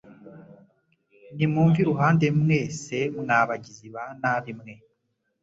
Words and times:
Nimumve 1.35 1.77
iruhande 1.81 2.25
mwese 2.41 2.97
mwa 3.19 3.39
bagizi 3.49 3.87
ba 3.95 4.03
nabi 4.21 4.51
mwe 4.59 4.73